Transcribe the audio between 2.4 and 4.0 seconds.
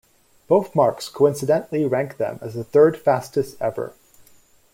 as the third fastest ever.